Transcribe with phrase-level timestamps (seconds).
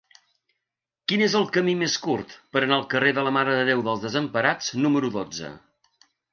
[1.11, 3.87] Quin és el camí més curt per anar al carrer de la Mare de Déu
[3.91, 5.57] dels Desemparats número dotze?